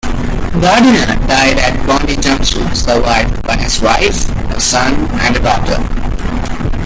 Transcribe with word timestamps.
Gardiner 0.59 1.13
died 1.27 1.59
at 1.59 1.85
Bondi 1.85 2.15
Junction, 2.15 2.73
survived 2.73 3.39
by 3.43 3.55
his 3.55 3.79
wife, 3.83 4.27
a 4.49 4.59
son 4.59 4.95
and 5.19 5.37
a 5.37 5.39
daughter. 5.39 6.71